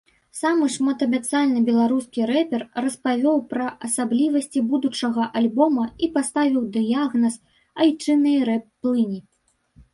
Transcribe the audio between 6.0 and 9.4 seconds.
і паставіў дыягназ айчыннай рэп-плыні.